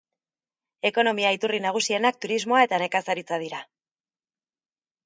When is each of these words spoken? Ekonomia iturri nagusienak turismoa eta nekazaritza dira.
Ekonomia 0.89 1.33
iturri 1.35 1.59
nagusienak 1.67 2.19
turismoa 2.27 2.65
eta 2.71 2.81
nekazaritza 2.87 3.41
dira. 3.47 3.65